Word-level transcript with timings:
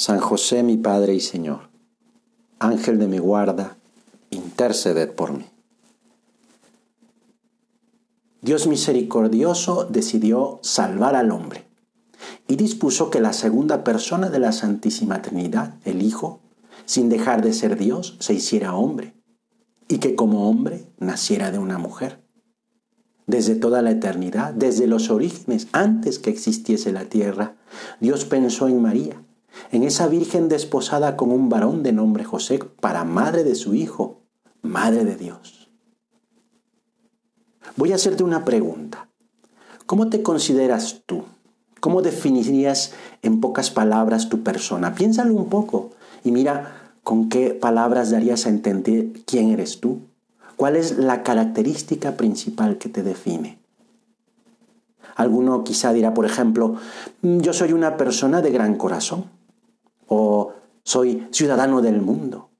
San 0.00 0.20
José 0.20 0.62
mi 0.62 0.76
Padre 0.76 1.12
y 1.16 1.18
Señor, 1.18 1.70
Ángel 2.60 3.00
de 3.00 3.08
mi 3.08 3.18
guarda, 3.18 3.78
interceded 4.30 5.10
por 5.10 5.32
mí. 5.32 5.44
Dios 8.40 8.68
misericordioso 8.68 9.86
decidió 9.90 10.60
salvar 10.62 11.16
al 11.16 11.32
hombre 11.32 11.66
y 12.46 12.54
dispuso 12.54 13.10
que 13.10 13.18
la 13.18 13.32
segunda 13.32 13.82
persona 13.82 14.30
de 14.30 14.38
la 14.38 14.52
Santísima 14.52 15.20
Trinidad, 15.20 15.74
el 15.84 16.00
Hijo, 16.02 16.38
sin 16.86 17.08
dejar 17.08 17.42
de 17.42 17.52
ser 17.52 17.76
Dios, 17.76 18.16
se 18.20 18.34
hiciera 18.34 18.76
hombre 18.76 19.14
y 19.88 19.98
que 19.98 20.14
como 20.14 20.48
hombre 20.48 20.86
naciera 21.00 21.50
de 21.50 21.58
una 21.58 21.78
mujer. 21.78 22.22
Desde 23.26 23.56
toda 23.56 23.82
la 23.82 23.90
eternidad, 23.90 24.54
desde 24.54 24.86
los 24.86 25.10
orígenes, 25.10 25.66
antes 25.72 26.20
que 26.20 26.30
existiese 26.30 26.92
la 26.92 27.06
tierra, 27.06 27.56
Dios 27.98 28.24
pensó 28.26 28.68
en 28.68 28.80
María 28.80 29.24
en 29.70 29.82
esa 29.82 30.08
virgen 30.08 30.48
desposada 30.48 31.16
con 31.16 31.30
un 31.30 31.48
varón 31.48 31.82
de 31.82 31.92
nombre 31.92 32.24
José 32.24 32.58
para 32.80 33.04
madre 33.04 33.44
de 33.44 33.54
su 33.54 33.74
hijo, 33.74 34.22
madre 34.62 35.04
de 35.04 35.16
Dios. 35.16 35.70
Voy 37.76 37.92
a 37.92 37.96
hacerte 37.96 38.24
una 38.24 38.44
pregunta. 38.44 39.08
¿Cómo 39.86 40.08
te 40.08 40.22
consideras 40.22 41.02
tú? 41.06 41.24
¿Cómo 41.80 42.02
definirías 42.02 42.92
en 43.22 43.40
pocas 43.40 43.70
palabras 43.70 44.28
tu 44.28 44.42
persona? 44.42 44.94
Piénsalo 44.94 45.34
un 45.34 45.48
poco 45.48 45.90
y 46.24 46.32
mira 46.32 46.92
con 47.04 47.28
qué 47.28 47.50
palabras 47.50 48.10
darías 48.10 48.46
a 48.46 48.50
entender 48.50 49.12
quién 49.26 49.50
eres 49.50 49.80
tú. 49.80 50.00
¿Cuál 50.56 50.76
es 50.76 50.98
la 50.98 51.22
característica 51.22 52.16
principal 52.16 52.78
que 52.78 52.88
te 52.88 53.02
define? 53.02 53.58
Alguno 55.14 55.62
quizá 55.64 55.92
dirá, 55.92 56.14
por 56.14 56.26
ejemplo, 56.26 56.76
yo 57.22 57.52
soy 57.52 57.72
una 57.72 57.96
persona 57.96 58.42
de 58.42 58.50
gran 58.50 58.76
corazón 58.76 59.37
o 60.08 60.54
soy 60.82 61.28
ciudadano 61.30 61.80
del 61.80 62.00
mundo. 62.00 62.50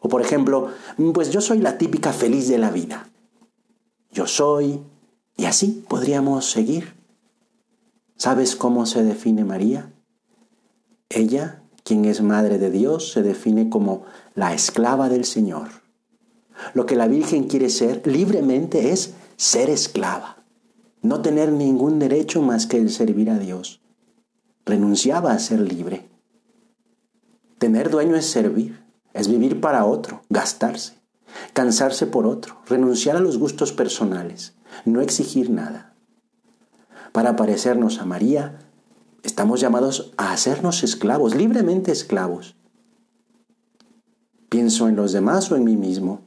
O 0.00 0.08
por 0.08 0.22
ejemplo, 0.22 0.68
pues 1.12 1.30
yo 1.30 1.40
soy 1.40 1.58
la 1.58 1.78
típica 1.78 2.12
feliz 2.12 2.48
de 2.48 2.58
la 2.58 2.70
vida. 2.70 3.08
Yo 4.12 4.26
soy, 4.26 4.80
y 5.36 5.46
así 5.46 5.84
podríamos 5.88 6.50
seguir. 6.50 6.94
¿Sabes 8.16 8.56
cómo 8.56 8.86
se 8.86 9.02
define 9.02 9.44
María? 9.44 9.92
Ella, 11.08 11.62
quien 11.84 12.04
es 12.04 12.20
Madre 12.20 12.58
de 12.58 12.70
Dios, 12.70 13.12
se 13.12 13.22
define 13.22 13.70
como 13.70 14.04
la 14.34 14.54
esclava 14.54 15.08
del 15.08 15.24
Señor. 15.24 15.68
Lo 16.74 16.86
que 16.86 16.96
la 16.96 17.08
Virgen 17.08 17.44
quiere 17.44 17.70
ser 17.70 18.06
libremente 18.06 18.90
es 18.90 19.14
ser 19.36 19.70
esclava, 19.70 20.44
no 21.02 21.22
tener 21.22 21.52
ningún 21.52 21.98
derecho 21.98 22.42
más 22.42 22.66
que 22.66 22.76
el 22.76 22.90
servir 22.90 23.30
a 23.30 23.38
Dios. 23.38 23.80
Renunciaba 24.66 25.32
a 25.32 25.38
ser 25.38 25.60
libre. 25.60 26.08
Tener 27.58 27.90
dueño 27.90 28.14
es 28.14 28.26
servir, 28.26 28.84
es 29.14 29.28
vivir 29.28 29.60
para 29.60 29.84
otro, 29.84 30.22
gastarse, 30.28 30.94
cansarse 31.54 32.06
por 32.06 32.26
otro, 32.26 32.62
renunciar 32.66 33.16
a 33.16 33.20
los 33.20 33.36
gustos 33.36 33.72
personales, 33.72 34.54
no 34.84 35.00
exigir 35.00 35.50
nada. 35.50 35.94
Para 37.12 37.34
parecernos 37.34 37.98
a 37.98 38.04
María, 38.04 38.60
estamos 39.24 39.60
llamados 39.60 40.12
a 40.16 40.32
hacernos 40.32 40.84
esclavos, 40.84 41.34
libremente 41.34 41.90
esclavos. 41.90 42.54
Pienso 44.48 44.88
en 44.88 44.94
los 44.94 45.12
demás 45.12 45.50
o 45.50 45.56
en 45.56 45.64
mí 45.64 45.76
mismo. 45.76 46.22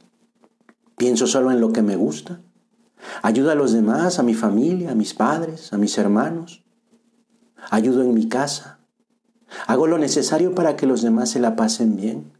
Pienso 0.96 1.26
solo 1.26 1.50
en 1.50 1.60
lo 1.60 1.72
que 1.72 1.82
me 1.82 1.96
gusta. 1.96 2.42
Ayudo 3.22 3.50
a 3.50 3.54
los 3.54 3.72
demás, 3.72 4.18
a 4.18 4.22
mi 4.22 4.34
familia, 4.34 4.92
a 4.92 4.94
mis 4.94 5.14
padres, 5.14 5.72
a 5.72 5.78
mis 5.78 5.96
hermanos. 5.96 6.62
Ayudo 7.70 8.02
en 8.02 8.12
mi 8.12 8.28
casa, 8.28 8.78
Hago 9.66 9.86
lo 9.86 9.98
necesario 9.98 10.54
para 10.54 10.76
que 10.76 10.86
los 10.86 11.02
demás 11.02 11.30
se 11.30 11.40
la 11.40 11.56
pasen 11.56 11.96
bien. 11.96 12.32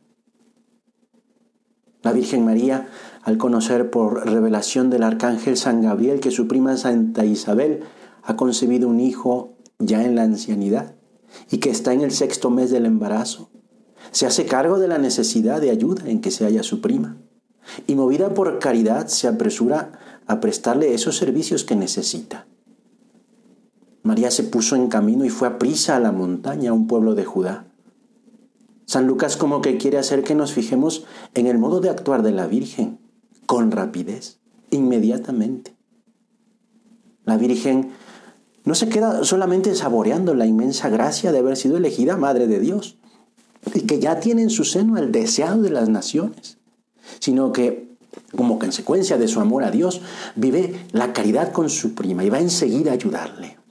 La 2.02 2.12
Virgen 2.12 2.44
María, 2.44 2.88
al 3.22 3.38
conocer 3.38 3.90
por 3.90 4.26
revelación 4.26 4.90
del 4.90 5.04
Arcángel 5.04 5.56
San 5.56 5.82
Gabriel 5.82 6.20
que 6.20 6.30
su 6.30 6.48
prima 6.48 6.76
Santa 6.76 7.24
Isabel 7.24 7.84
ha 8.22 8.36
concebido 8.36 8.88
un 8.88 9.00
hijo 9.00 9.56
ya 9.78 10.04
en 10.04 10.16
la 10.16 10.22
ancianidad 10.22 10.96
y 11.50 11.58
que 11.58 11.70
está 11.70 11.92
en 11.92 12.00
el 12.00 12.10
sexto 12.10 12.50
mes 12.50 12.70
del 12.70 12.86
embarazo, 12.86 13.50
se 14.10 14.26
hace 14.26 14.46
cargo 14.46 14.78
de 14.78 14.88
la 14.88 14.98
necesidad 14.98 15.60
de 15.60 15.70
ayuda 15.70 16.02
en 16.06 16.20
que 16.20 16.30
se 16.30 16.44
halla 16.44 16.62
su 16.62 16.80
prima 16.80 17.18
y 17.86 17.94
movida 17.94 18.34
por 18.34 18.58
caridad 18.58 19.06
se 19.06 19.28
apresura 19.28 19.92
a 20.26 20.40
prestarle 20.40 20.94
esos 20.94 21.16
servicios 21.16 21.64
que 21.64 21.76
necesita. 21.76 22.46
María 24.02 24.30
se 24.30 24.42
puso 24.44 24.76
en 24.76 24.88
camino 24.88 25.24
y 25.24 25.30
fue 25.30 25.48
a 25.48 25.58
prisa 25.58 25.96
a 25.96 26.00
la 26.00 26.12
montaña, 26.12 26.70
a 26.70 26.74
un 26.74 26.86
pueblo 26.86 27.14
de 27.14 27.24
Judá. 27.24 27.66
San 28.84 29.06
Lucas 29.06 29.36
como 29.36 29.62
que 29.62 29.78
quiere 29.78 29.98
hacer 29.98 30.24
que 30.24 30.34
nos 30.34 30.52
fijemos 30.52 31.04
en 31.34 31.46
el 31.46 31.58
modo 31.58 31.80
de 31.80 31.88
actuar 31.88 32.22
de 32.22 32.32
la 32.32 32.46
Virgen, 32.46 32.98
con 33.46 33.70
rapidez, 33.70 34.40
inmediatamente. 34.70 35.76
La 37.24 37.36
Virgen 37.36 37.90
no 38.64 38.74
se 38.74 38.88
queda 38.88 39.24
solamente 39.24 39.74
saboreando 39.74 40.34
la 40.34 40.46
inmensa 40.46 40.88
gracia 40.88 41.32
de 41.32 41.38
haber 41.38 41.56
sido 41.56 41.76
elegida 41.76 42.16
Madre 42.16 42.46
de 42.46 42.60
Dios 42.60 42.98
y 43.74 43.82
que 43.82 44.00
ya 44.00 44.20
tiene 44.20 44.42
en 44.42 44.50
su 44.50 44.64
seno 44.64 44.98
el 44.98 45.12
deseado 45.12 45.62
de 45.62 45.70
las 45.70 45.88
naciones, 45.88 46.58
sino 47.20 47.52
que 47.52 47.92
como 48.36 48.58
consecuencia 48.58 49.16
de 49.16 49.28
su 49.28 49.40
amor 49.40 49.64
a 49.64 49.70
Dios, 49.70 50.00
vive 50.36 50.86
la 50.92 51.12
caridad 51.12 51.52
con 51.52 51.70
su 51.70 51.94
prima 51.94 52.24
y 52.24 52.30
va 52.30 52.40
enseguida 52.40 52.90
a 52.90 52.94
ayudarle. 52.94 53.61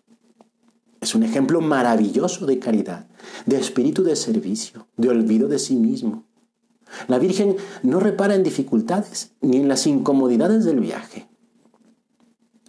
Es 1.12 1.16
un 1.16 1.24
ejemplo 1.24 1.60
maravilloso 1.60 2.46
de 2.46 2.58
caridad, 2.58 3.06
de 3.46 3.58
espíritu 3.58 4.02
de 4.02 4.16
servicio, 4.16 4.88
de 4.96 5.10
olvido 5.10 5.50
de 5.50 5.60
sí 5.60 5.76
mismo. 5.76 6.24
La 7.10 7.20
Virgen 7.20 7.58
no 7.84 8.00
repara 8.00 8.34
en 8.34 8.44
dificultades 8.44 9.34
ni 9.42 9.58
en 9.58 9.68
las 9.68 9.88
incomodidades 9.88 10.64
del 10.64 10.80
viaje. 10.80 11.28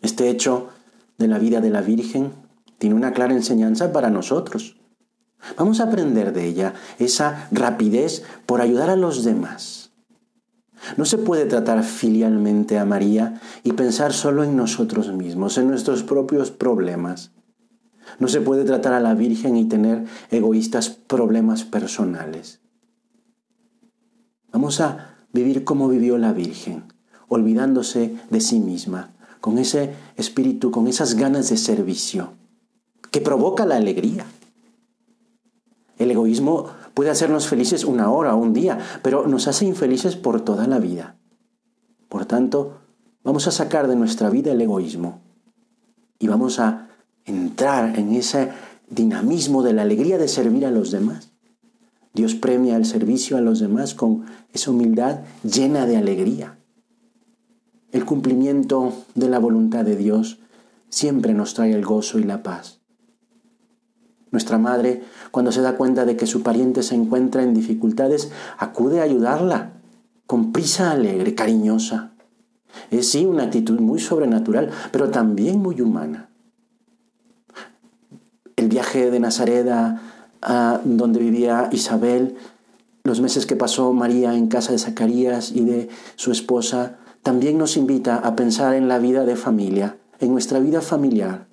Este 0.01 0.29
hecho 0.29 0.71
de 1.19 1.29
la 1.29 1.39
vida 1.39 1.61
de 1.61 1.71
la 1.71 1.83
Virgen 1.83 2.33
tiene 2.79 2.97
una 2.97 3.13
clara 3.13 3.33
enseñanza 3.33 3.93
para 3.93 4.11
nosotros. 4.11 4.77
Vamos 5.57 5.79
a 5.79 5.85
aprender 5.85 6.33
de 6.33 6.45
ella 6.45 6.75
esa 6.99 7.47
rapidez 7.53 8.25
por 8.45 8.61
ayudar 8.61 8.91
a 8.91 8.97
los 8.97 9.23
demás. 9.23 9.93
No 10.97 11.05
se 11.05 11.17
puede 11.17 11.45
tratar 11.45 11.85
filialmente 11.85 12.77
a 12.81 12.85
María 12.85 13.41
y 13.63 13.75
pensar 13.75 14.13
solo 14.13 14.43
en 14.43 14.57
nosotros 14.57 15.13
mismos, 15.13 15.59
en 15.59 15.69
nuestros 15.69 16.03
propios 16.03 16.51
problemas. 16.51 17.31
No 18.19 18.29
se 18.29 18.41
puede 18.41 18.65
tratar 18.65 18.93
a 18.93 19.01
la 19.01 19.15
Virgen 19.15 19.57
y 19.57 19.67
tener 19.67 20.05
egoístas 20.31 20.91
problemas 20.91 21.65
personales. 21.65 22.61
Vamos 24.53 24.81
a 24.81 25.17
vivir 25.33 25.65
como 25.65 25.89
vivió 25.89 26.19
la 26.19 26.33
Virgen, 26.33 26.85
olvidándose 27.29 28.15
de 28.31 28.41
sí 28.41 28.61
misma, 28.61 29.13
con 29.41 29.59
ese 29.59 29.95
espíritu, 30.17 30.71
con 30.71 30.87
esas 30.87 31.15
ganas 31.15 31.49
de 31.51 31.57
servicio, 31.57 32.35
que 33.11 33.21
provoca 33.21 33.67
la 33.67 33.77
alegría. 33.77 34.27
El 35.99 36.11
egoísmo 36.11 36.69
puede 36.95 37.11
hacernos 37.11 37.49
felices 37.49 37.85
una 37.85 38.11
hora 38.11 38.35
o 38.35 38.39
un 38.39 38.53
día, 38.53 38.79
pero 39.03 39.27
nos 39.27 39.49
hace 39.49 39.65
infelices 39.65 40.17
por 40.17 40.41
toda 40.43 40.67
la 40.67 40.79
vida. 40.79 41.17
Por 42.09 42.27
tanto, 42.27 42.81
vamos 43.25 43.47
a 43.47 43.51
sacar 43.51 43.89
de 43.89 43.97
nuestra 43.97 44.29
vida 44.29 44.53
el 44.53 44.61
egoísmo 44.61 45.23
y 46.19 46.29
vamos 46.29 46.59
a 46.61 46.89
entrar 47.25 47.99
en 47.99 48.13
ese 48.13 48.51
dinamismo 48.91 49.63
de 49.63 49.73
la 49.73 49.83
alegría 49.83 50.19
de 50.19 50.29
servir 50.29 50.67
a 50.67 50.71
los 50.71 50.91
demás. 50.91 51.33
Dios 52.15 52.35
premia 52.35 52.77
el 52.77 52.85
servicio 52.85 53.37
a 53.37 53.41
los 53.41 53.61
demás 53.61 53.95
con 53.95 54.27
esa 54.53 54.71
humildad 54.71 55.21
llena 55.43 55.87
de 55.87 55.97
alegría. 55.97 56.59
El 57.91 58.05
cumplimiento 58.05 58.93
de 59.15 59.29
la 59.29 59.39
voluntad 59.39 59.85
de 59.85 59.97
Dios 59.97 60.41
siempre 60.89 61.33
nos 61.33 61.55
trae 61.55 61.73
el 61.73 61.85
gozo 61.85 62.19
y 62.19 62.25
la 62.25 62.43
paz. 62.43 62.81
Nuestra 64.31 64.59
madre, 64.59 65.03
cuando 65.31 65.53
se 65.53 65.61
da 65.61 65.77
cuenta 65.77 66.05
de 66.05 66.17
que 66.17 66.27
su 66.27 66.43
pariente 66.43 66.83
se 66.83 66.95
encuentra 66.95 67.43
en 67.43 67.55
dificultades, 67.55 68.31
acude 68.59 69.01
a 69.01 69.05
ayudarla 69.05 69.75
con 70.27 70.53
prisa 70.53 70.91
alegre, 70.91 71.35
cariñosa. 71.35 72.15
Es 72.91 73.11
sí 73.11 73.27
una 73.27 73.45
actitud 73.45 73.79
muy 73.81 74.01
sobrenatural, 74.01 74.71
pero 74.91 75.11
también 75.11 75.61
muy 75.61 75.81
humana 75.83 76.32
viaje 78.73 79.11
de 79.11 79.21
Nazaret 79.21 79.69
a 80.43 80.81
donde 80.85 81.21
vivía 81.21 81.69
Isabel, 81.73 82.37
los 83.05 83.21
meses 83.21 83.47
que 83.47 83.57
pasó 83.57 83.93
María 83.93 84.35
en 84.35 84.49
casa 84.49 84.73
de 84.73 84.79
Zacarías 84.79 85.53
y 85.53 85.65
de 85.65 85.89
su 86.17 86.33
esposa, 86.33 86.99
también 87.23 87.59
nos 87.59 87.77
invita 87.77 88.17
a 88.17 88.35
pensar 88.35 88.75
en 88.75 88.89
la 88.89 88.99
vida 88.99 89.25
de 89.25 89.37
familia, 89.37 89.99
en 90.21 90.33
nuestra 90.33 90.59
vida 90.59 90.81
familiar. 90.81 91.47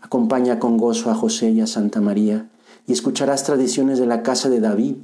Acompaña 0.00 0.58
con 0.58 0.76
gozo 0.76 1.10
a 1.10 1.14
José 1.14 1.50
y 1.50 1.60
a 1.60 1.66
Santa 1.66 2.00
María 2.00 2.48
y 2.86 2.92
escucharás 2.92 3.44
tradiciones 3.44 3.98
de 3.98 4.06
la 4.06 4.22
casa 4.22 4.48
de 4.48 4.60
David. 4.60 4.96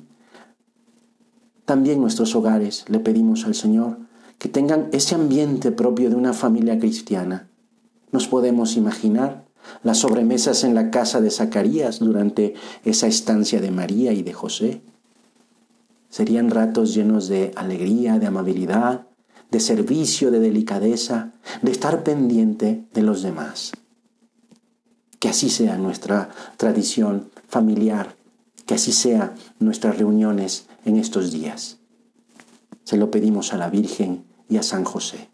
También 1.65 2.01
nuestros 2.01 2.35
hogares 2.35 2.85
le 2.89 3.01
pedimos 3.01 3.47
al 3.47 3.55
Señor 3.55 3.99
que 4.39 4.49
tengan 4.49 4.89
ese 4.93 5.15
ambiente 5.15 5.73
propio 5.73 6.11
de 6.11 6.17
una 6.17 6.33
familia 6.33 6.79
cristiana. 6.79 7.49
Nos 8.13 8.29
podemos 8.29 8.77
imaginar 8.77 9.44
las 9.83 9.99
sobremesas 9.99 10.65
en 10.65 10.75
la 10.75 10.91
casa 10.91 11.21
de 11.21 11.31
Zacarías 11.31 11.99
durante 11.99 12.55
esa 12.85 13.07
estancia 13.07 13.61
de 13.61 13.71
María 13.71 14.13
y 14.13 14.23
de 14.23 14.33
José. 14.33 14.83
Serían 16.09 16.51
ratos 16.51 16.95
llenos 16.95 17.29
de 17.29 17.53
alegría, 17.57 18.19
de 18.19 18.27
amabilidad, 18.27 19.07
de 19.51 19.61
servicio, 19.61 20.31
de 20.31 20.41
delicadeza, 20.41 21.33
de 21.63 21.73
estar 21.73 22.03
pendiente 22.03 22.85
de 22.93 23.03
los 23.03 23.23
demás. 23.23 23.73
Que 25.19 25.29
así 25.29 25.51
sea 25.51 25.77
nuestra 25.77 26.31
tradición 26.57 27.31
familiar, 27.49 28.17
que 28.67 28.75
así 28.75 28.93
sea 28.93 29.35
nuestras 29.59 29.99
reuniones 29.99 30.67
en 30.85 30.97
estos 30.97 31.33
días. 31.33 31.79
Se 32.85 32.97
lo 32.97 33.11
pedimos 33.11 33.53
a 33.53 33.57
la 33.57 33.71
Virgen 33.71 34.25
y 34.49 34.57
a 34.57 34.63
San 34.63 34.85
José. 34.85 35.34